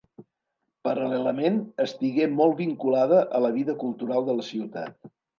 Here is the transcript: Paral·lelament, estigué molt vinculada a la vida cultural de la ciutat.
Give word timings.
Paral·lelament, 0.87 1.59
estigué 1.83 2.25
molt 2.39 2.57
vinculada 2.61 3.19
a 3.39 3.41
la 3.47 3.51
vida 3.59 3.75
cultural 3.83 4.25
de 4.31 4.35
la 4.39 4.47
ciutat. 4.49 5.13